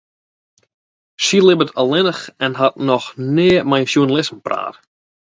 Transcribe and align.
Sy 1.25 1.37
libbet 1.41 1.75
allinnich 1.81 2.23
en 2.45 2.53
hat 2.61 2.75
noch 2.89 3.07
nea 3.35 3.61
mei 3.69 3.83
sjoernalisten 3.91 4.43
praat. 4.47 4.75